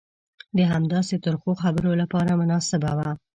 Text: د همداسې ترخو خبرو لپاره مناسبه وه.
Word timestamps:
د 0.57 0.59
همداسې 0.71 1.15
ترخو 1.25 1.51
خبرو 1.61 1.91
لپاره 2.01 2.31
مناسبه 2.41 2.91
وه. 2.97 3.09